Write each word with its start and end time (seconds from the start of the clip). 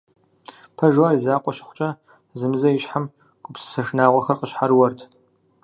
Пэжу, 0.77 1.03
ар 1.07 1.15
и 1.17 1.19
закъуэ 1.23 1.51
щыхъукӏэ, 1.55 1.89
зэзэмызэ 2.29 2.69
и 2.71 2.79
щхьэм 2.83 3.05
гупсысэ 3.43 3.81
шынагъуэхэр 3.87 4.37
къищхьэрыуэрт. 4.39 4.99